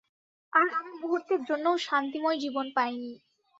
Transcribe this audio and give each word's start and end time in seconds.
আর 0.53 0.67
আমি 0.79 0.91
মুহূর্তের 1.01 1.41
জন্যও 1.49 1.75
শান্তিময় 1.87 2.37
জীবন 2.43 2.65
পাইনি। 2.75 3.11